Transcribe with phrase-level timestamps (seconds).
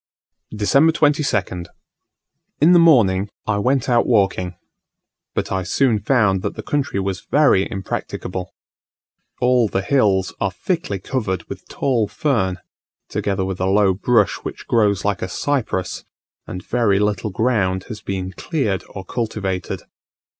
[0.55, 1.67] December 22nd.
[2.59, 4.55] In the morning I went out walking;
[5.35, 8.51] but I soon found that the country was very impracticable.
[9.41, 12.57] All the hills are thickly covered with tall fern,
[13.09, 16.03] together with a low bush which grows like a cypress;
[16.47, 19.83] and very little ground has been cleared or cultivated.